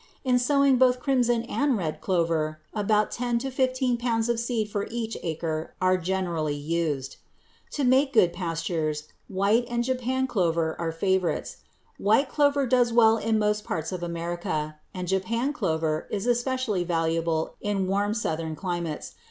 [0.23, 4.87] In sowing both crimson and red clover, about ten to fifteen pounds of seed for
[4.89, 7.17] each acre are generally used.
[7.73, 11.57] To make good pastures, white and Japan clover are favorites.
[11.99, 17.53] White clover does well in most parts of America, and Japan clover is especially valuable
[17.61, 19.13] in warm Southern climates.